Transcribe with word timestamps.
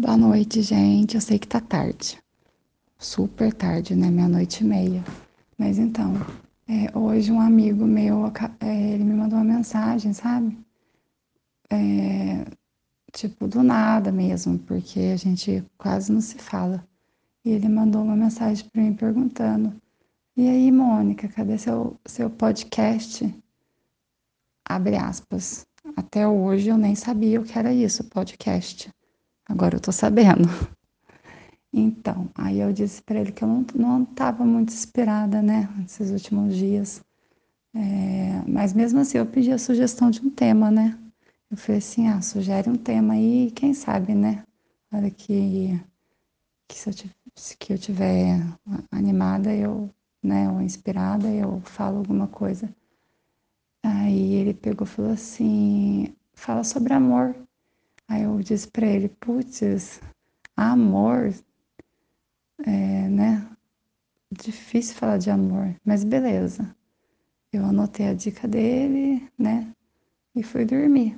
Boa 0.00 0.16
noite, 0.16 0.62
gente. 0.62 1.16
Eu 1.16 1.20
sei 1.20 1.38
que 1.38 1.46
tá 1.46 1.60
tarde. 1.60 2.18
Super 2.98 3.52
tarde, 3.52 3.94
né? 3.94 4.08
Meia-noite 4.08 4.64
e 4.64 4.66
meia. 4.66 5.04
Mas 5.58 5.78
então, 5.78 6.14
é, 6.66 6.96
hoje 6.98 7.30
um 7.30 7.38
amigo 7.38 7.84
meu, 7.84 8.32
é, 8.60 8.92
ele 8.94 9.04
me 9.04 9.12
mandou 9.12 9.38
uma 9.38 9.44
mensagem, 9.44 10.14
sabe? 10.14 10.58
É, 11.68 12.46
tipo, 13.12 13.46
do 13.46 13.62
nada 13.62 14.10
mesmo, 14.10 14.58
porque 14.60 15.00
a 15.12 15.16
gente 15.16 15.62
quase 15.76 16.10
não 16.10 16.22
se 16.22 16.38
fala. 16.38 16.82
E 17.44 17.50
ele 17.50 17.68
mandou 17.68 18.02
uma 18.02 18.16
mensagem 18.16 18.66
para 18.70 18.80
mim 18.80 18.94
perguntando: 18.94 19.70
E 20.34 20.48
aí, 20.48 20.72
Mônica, 20.72 21.28
cadê 21.28 21.58
seu, 21.58 21.94
seu 22.06 22.30
podcast? 22.30 23.34
Abre 24.64 24.96
aspas. 24.96 25.66
Até 25.94 26.26
hoje 26.26 26.70
eu 26.70 26.78
nem 26.78 26.94
sabia 26.94 27.38
o 27.38 27.44
que 27.44 27.58
era 27.58 27.70
isso, 27.70 28.02
podcast. 28.04 28.90
Agora 29.50 29.76
eu 29.76 29.80
tô 29.80 29.90
sabendo. 29.90 30.48
Então, 31.72 32.28
aí 32.34 32.60
eu 32.60 32.72
disse 32.72 33.02
para 33.02 33.20
ele 33.20 33.32
que 33.32 33.44
eu 33.44 33.48
não, 33.48 33.64
não 33.74 34.04
tava 34.04 34.44
muito 34.44 34.72
inspirada, 34.72 35.40
né, 35.42 35.68
nesses 35.78 36.10
últimos 36.10 36.56
dias. 36.56 37.02
É, 37.74 38.42
mas 38.48 38.72
mesmo 38.72 39.00
assim 39.00 39.18
eu 39.18 39.26
pedi 39.26 39.52
a 39.52 39.58
sugestão 39.58 40.10
de 40.10 40.20
um 40.20 40.30
tema, 40.30 40.70
né? 40.70 40.98
Eu 41.50 41.56
falei 41.56 41.78
assim, 41.78 42.08
ah, 42.08 42.20
sugere 42.22 42.70
um 42.70 42.76
tema 42.76 43.14
aí, 43.14 43.52
quem 43.52 43.74
sabe, 43.74 44.14
né? 44.14 44.44
Olha 44.92 45.10
que, 45.10 45.80
que 46.68 46.78
se 46.78 46.90
eu, 46.90 46.94
que 47.58 47.72
eu 47.72 47.78
tiver 47.78 48.40
animada, 48.90 49.54
eu, 49.54 49.90
né, 50.22 50.50
ou 50.50 50.60
inspirada, 50.60 51.28
eu 51.28 51.60
falo 51.62 51.98
alguma 51.98 52.28
coisa. 52.28 52.68
Aí 53.84 54.34
ele 54.34 54.54
pegou 54.54 54.86
e 54.86 54.90
falou 54.90 55.12
assim, 55.12 56.14
fala 56.34 56.64
sobre 56.64 56.92
amor. 56.94 57.34
Aí 58.10 58.24
eu 58.24 58.40
disse 58.40 58.66
para 58.66 58.88
ele, 58.88 59.08
putz, 59.08 60.00
amor, 60.56 61.32
é, 62.66 63.08
né? 63.08 63.48
Difícil 64.32 64.96
falar 64.96 65.16
de 65.16 65.30
amor, 65.30 65.76
mas 65.84 66.02
beleza. 66.02 66.74
Eu 67.52 67.64
anotei 67.64 68.08
a 68.08 68.14
dica 68.14 68.48
dele, 68.48 69.28
né? 69.38 69.72
E 70.34 70.42
fui 70.42 70.64
dormir. 70.64 71.16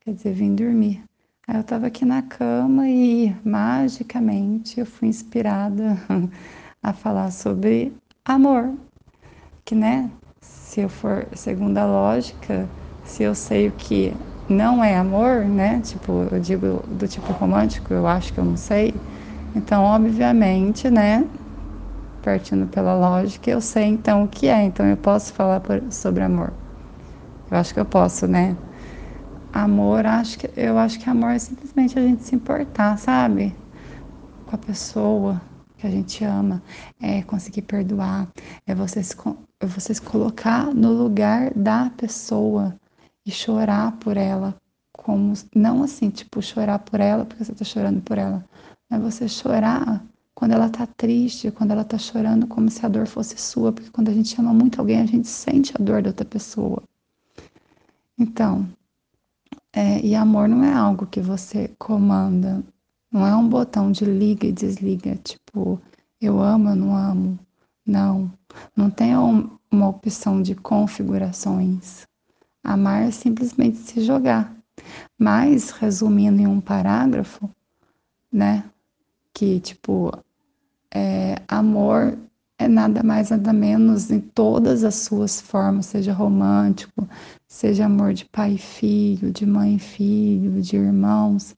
Quer 0.00 0.12
dizer, 0.12 0.34
vim 0.34 0.54
dormir. 0.54 1.02
Aí 1.48 1.56
eu 1.56 1.64
tava 1.64 1.86
aqui 1.86 2.04
na 2.04 2.20
cama 2.20 2.86
e 2.90 3.34
magicamente 3.42 4.80
eu 4.80 4.84
fui 4.84 5.08
inspirada 5.08 5.96
a 6.82 6.92
falar 6.92 7.30
sobre 7.30 7.90
amor. 8.22 8.76
Que, 9.64 9.74
né? 9.74 10.10
Se 10.42 10.82
eu 10.82 10.90
for 10.90 11.26
segundo 11.34 11.78
a 11.78 11.86
lógica, 11.86 12.68
se 13.02 13.22
eu 13.22 13.34
sei 13.34 13.68
o 13.68 13.72
que 13.72 14.12
não 14.52 14.82
é 14.84 14.96
amor, 14.96 15.44
né? 15.44 15.80
Tipo, 15.80 16.26
eu 16.30 16.40
digo 16.40 16.82
do 16.88 17.08
tipo 17.08 17.32
romântico, 17.32 17.92
eu 17.92 18.06
acho 18.06 18.32
que 18.32 18.38
eu 18.38 18.44
não 18.44 18.56
sei. 18.56 18.94
Então, 19.56 19.82
obviamente, 19.84 20.90
né? 20.90 21.24
Partindo 22.22 22.66
pela 22.68 22.94
lógica, 22.94 23.50
eu 23.50 23.60
sei 23.60 23.84
então 23.84 24.24
o 24.24 24.28
que 24.28 24.46
é. 24.48 24.62
Então, 24.64 24.86
eu 24.86 24.96
posso 24.96 25.32
falar 25.32 25.60
por, 25.60 25.82
sobre 25.90 26.22
amor. 26.22 26.52
Eu 27.50 27.56
acho 27.58 27.74
que 27.74 27.80
eu 27.80 27.84
posso, 27.84 28.26
né? 28.26 28.56
Amor, 29.52 30.06
acho 30.06 30.38
que 30.38 30.48
eu 30.56 30.78
acho 30.78 30.98
que 30.98 31.10
amor 31.10 31.30
é 31.32 31.38
simplesmente 31.38 31.98
a 31.98 32.02
gente 32.02 32.22
se 32.22 32.34
importar, 32.34 32.96
sabe? 32.96 33.54
Com 34.46 34.56
a 34.56 34.58
pessoa 34.58 35.40
que 35.78 35.86
a 35.86 35.90
gente 35.90 36.24
ama, 36.24 36.62
é 37.00 37.22
conseguir 37.22 37.62
perdoar, 37.62 38.28
é 38.66 38.74
você 38.74 39.02
se, 39.02 39.16
é 39.16 40.00
colocar 40.10 40.72
no 40.72 40.92
lugar 40.92 41.52
da 41.54 41.90
pessoa 41.90 42.74
e 43.24 43.30
chorar 43.30 43.92
por 43.98 44.16
ela, 44.16 44.54
como 44.92 45.34
não 45.54 45.82
assim, 45.82 46.10
tipo, 46.10 46.42
chorar 46.42 46.78
por 46.80 47.00
ela 47.00 47.24
porque 47.24 47.44
você 47.44 47.52
está 47.52 47.64
chorando 47.64 48.00
por 48.02 48.18
ela, 48.18 48.44
mas 48.90 49.00
você 49.00 49.28
chorar 49.28 50.04
quando 50.34 50.52
ela 50.52 50.66
está 50.66 50.86
triste, 50.86 51.50
quando 51.50 51.70
ela 51.70 51.82
está 51.82 51.98
chorando 51.98 52.46
como 52.46 52.70
se 52.70 52.84
a 52.84 52.88
dor 52.88 53.06
fosse 53.06 53.36
sua, 53.38 53.72
porque 53.72 53.90
quando 53.90 54.08
a 54.08 54.14
gente 54.14 54.38
ama 54.40 54.52
muito 54.52 54.80
alguém, 54.80 55.00
a 55.00 55.06
gente 55.06 55.28
sente 55.28 55.72
a 55.78 55.82
dor 55.82 56.02
da 56.02 56.10
outra 56.10 56.24
pessoa. 56.24 56.82
Então, 58.18 58.68
é, 59.72 60.00
e 60.00 60.14
amor 60.14 60.48
não 60.48 60.64
é 60.64 60.72
algo 60.72 61.06
que 61.06 61.20
você 61.20 61.68
comanda, 61.78 62.62
não 63.10 63.26
é 63.26 63.34
um 63.36 63.48
botão 63.48 63.92
de 63.92 64.04
liga 64.04 64.46
e 64.46 64.52
desliga, 64.52 65.16
tipo, 65.16 65.80
eu 66.20 66.40
amo, 66.40 66.70
eu 66.70 66.76
não 66.76 66.96
amo. 66.96 67.38
Não, 67.84 68.32
não 68.76 68.88
tem 68.88 69.14
uma 69.70 69.88
opção 69.88 70.40
de 70.40 70.54
configurações. 70.54 72.06
Amar 72.62 73.02
é 73.02 73.10
simplesmente 73.10 73.78
se 73.78 74.02
jogar. 74.02 74.54
Mas, 75.18 75.70
resumindo 75.70 76.40
em 76.40 76.46
um 76.46 76.60
parágrafo, 76.60 77.50
né? 78.32 78.64
Que, 79.32 79.60
tipo, 79.60 80.12
é, 80.94 81.36
amor 81.48 82.18
é 82.58 82.68
nada 82.68 83.02
mais, 83.02 83.30
nada 83.30 83.52
menos 83.52 84.10
em 84.10 84.20
todas 84.20 84.84
as 84.84 84.94
suas 84.96 85.40
formas, 85.40 85.86
seja 85.86 86.12
romântico, 86.12 87.08
seja 87.48 87.86
amor 87.86 88.14
de 88.14 88.24
pai 88.26 88.54
e 88.54 88.58
filho, 88.58 89.32
de 89.32 89.44
mãe 89.44 89.76
e 89.76 89.78
filho, 89.78 90.62
de 90.62 90.76
irmãos. 90.76 91.56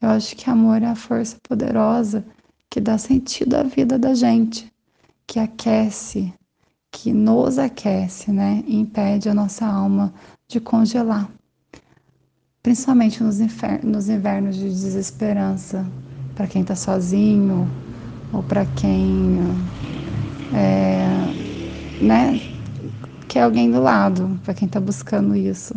Eu 0.00 0.10
acho 0.10 0.36
que 0.36 0.48
amor 0.48 0.82
é 0.82 0.86
a 0.86 0.94
força 0.94 1.36
poderosa 1.42 2.24
que 2.70 2.80
dá 2.80 2.98
sentido 2.98 3.54
à 3.54 3.62
vida 3.62 3.98
da 3.98 4.14
gente, 4.14 4.72
que 5.26 5.38
aquece, 5.38 6.32
que 6.94 7.12
nos 7.12 7.58
aquece, 7.58 8.30
né? 8.30 8.62
Impede 8.68 9.28
a 9.28 9.34
nossa 9.34 9.66
alma 9.66 10.14
de 10.48 10.60
congelar. 10.60 11.28
Principalmente 12.62 13.22
nos, 13.22 13.38
nos 13.82 14.08
invernos 14.08 14.56
de 14.56 14.68
desesperança, 14.68 15.84
para 16.36 16.46
quem 16.46 16.62
está 16.62 16.76
sozinho 16.76 17.68
ou 18.32 18.42
para 18.44 18.64
quem 18.64 19.38
é, 20.54 21.04
né, 22.00 22.40
quer 23.28 23.42
alguém 23.42 23.70
do 23.70 23.82
lado, 23.82 24.40
para 24.44 24.54
quem 24.54 24.66
está 24.66 24.80
buscando 24.80 25.36
isso. 25.36 25.74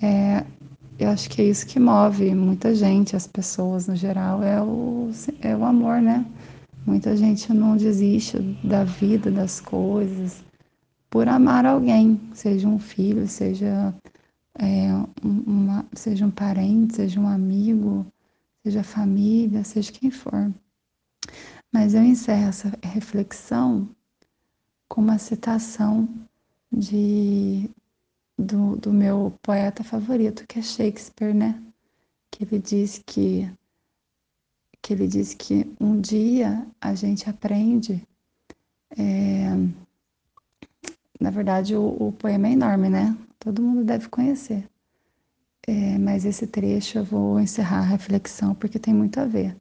É, 0.00 0.44
eu 0.98 1.08
acho 1.08 1.28
que 1.30 1.40
é 1.40 1.46
isso 1.46 1.66
que 1.66 1.80
move 1.80 2.34
muita 2.34 2.74
gente, 2.74 3.16
as 3.16 3.26
pessoas 3.26 3.88
no 3.88 3.96
geral, 3.96 4.42
é 4.42 4.60
o, 4.60 5.10
é 5.40 5.56
o 5.56 5.64
amor, 5.64 6.02
né? 6.02 6.24
Muita 6.86 7.16
gente 7.16 7.52
não 7.52 7.76
desiste 7.76 8.38
da 8.62 8.84
vida, 8.84 9.30
das 9.30 9.60
coisas, 9.60 10.44
por 11.10 11.28
amar 11.28 11.66
alguém, 11.66 12.20
seja 12.32 12.68
um 12.68 12.78
filho, 12.78 13.26
seja, 13.26 13.92
é, 14.54 14.88
uma, 15.22 15.84
seja 15.92 16.24
um 16.24 16.30
parente, 16.30 16.94
seja 16.96 17.20
um 17.20 17.26
amigo, 17.26 18.06
seja 18.62 18.84
família, 18.84 19.64
seja 19.64 19.90
quem 19.90 20.10
for. 20.10 20.54
Mas 21.72 21.94
eu 21.94 22.02
encerro 22.02 22.48
essa 22.48 22.72
reflexão 22.82 23.88
com 24.88 25.00
uma 25.00 25.18
citação 25.18 26.08
de, 26.72 27.68
do, 28.38 28.76
do 28.76 28.92
meu 28.92 29.34
poeta 29.42 29.82
favorito, 29.82 30.46
que 30.46 30.60
é 30.60 30.62
Shakespeare, 30.62 31.34
né? 31.34 31.60
Que 32.30 32.44
ele 32.44 32.58
diz 32.60 33.02
que 33.04 33.50
que 34.82 34.94
ele 34.94 35.06
diz 35.06 35.34
que 35.34 35.70
um 35.78 36.00
dia 36.00 36.66
a 36.80 36.94
gente 36.94 37.28
aprende 37.28 38.02
é, 38.96 39.50
na 41.20 41.30
verdade, 41.30 41.76
o, 41.76 41.96
o, 42.00 42.12
poema 42.12 42.48
é 42.48 42.52
enorme, 42.52 42.88
né? 42.88 43.16
Todo 43.38 43.62
mundo 43.62 43.84
deve 43.84 44.08
conhecer. 44.08 44.66
É, 45.66 45.98
mas 45.98 46.24
esse 46.24 46.46
trecho 46.46 46.98
eu 46.98 47.04
vou 47.04 47.38
encerrar 47.38 47.80
a 47.80 47.82
reflexão 47.82 48.54
porque 48.54 48.78
tem 48.78 48.94
muito 48.94 49.20
a 49.20 49.26
ver. 49.26 49.54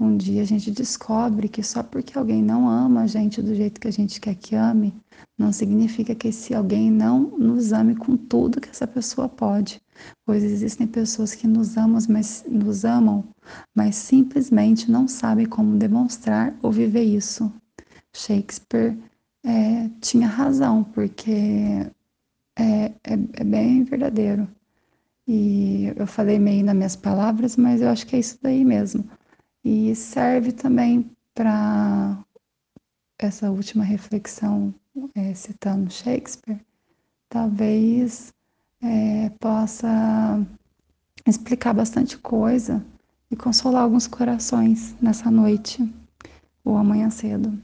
Um 0.00 0.16
dia 0.16 0.42
a 0.42 0.44
gente 0.44 0.70
descobre 0.70 1.48
que 1.48 1.62
só 1.62 1.82
porque 1.82 2.18
alguém 2.18 2.42
não 2.42 2.68
ama 2.68 3.02
a 3.02 3.06
gente 3.06 3.42
do 3.42 3.54
jeito 3.54 3.80
que 3.80 3.88
a 3.88 3.92
gente 3.92 4.20
quer 4.20 4.34
que 4.34 4.54
ame, 4.54 4.94
não 5.36 5.52
significa 5.52 6.14
que 6.14 6.28
esse 6.28 6.54
alguém 6.54 6.90
não 6.90 7.20
nos 7.36 7.72
ame 7.72 7.96
com 7.96 8.16
tudo 8.16 8.60
que 8.60 8.68
essa 8.68 8.86
pessoa 8.86 9.28
pode. 9.28 9.80
Pois 10.24 10.42
existem 10.44 10.86
pessoas 10.86 11.34
que 11.34 11.46
nos 11.48 11.76
amam, 11.76 12.00
mas 12.08 12.44
nos 12.48 12.84
amam, 12.84 13.24
mas 13.74 13.96
simplesmente 13.96 14.90
não 14.90 15.08
sabem 15.08 15.46
como 15.46 15.76
demonstrar 15.76 16.56
ou 16.62 16.70
viver 16.70 17.02
isso. 17.02 17.52
Shakespeare 18.14 18.96
é, 19.48 19.88
tinha 20.00 20.28
razão, 20.28 20.84
porque 20.84 21.30
é, 22.54 22.84
é, 22.84 23.14
é, 23.32 23.44
bem 23.44 23.82
verdadeiro. 23.82 24.46
E 25.26 25.92
eu 25.96 26.06
falei 26.06 26.38
meio 26.38 26.64
nas 26.64 26.76
minhas 26.76 26.96
palavras, 26.96 27.56
mas 27.56 27.80
eu 27.80 27.88
acho 27.88 28.06
que 28.06 28.16
é 28.16 28.18
isso 28.18 28.38
daí 28.42 28.64
mesmo. 28.64 29.08
E 29.64 29.94
serve 29.94 30.52
também 30.52 31.10
para 31.34 32.18
essa 33.18 33.50
última 33.50 33.84
reflexão, 33.84 34.74
é, 35.14 35.34
citando 35.34 35.90
Shakespeare, 35.90 36.60
talvez 37.28 38.32
é, 38.82 39.30
possa 39.40 40.46
explicar 41.26 41.72
bastante 41.72 42.18
coisa 42.18 42.84
e 43.30 43.36
consolar 43.36 43.82
alguns 43.82 44.06
corações 44.06 44.94
nessa 45.00 45.30
noite 45.30 45.90
ou 46.64 46.76
amanhã 46.76 47.10
cedo. 47.10 47.58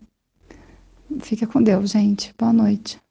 Fica 1.21 1.47
com 1.47 1.63
Deus, 1.63 1.91
gente. 1.91 2.35
Boa 2.39 2.53
noite. 2.53 3.04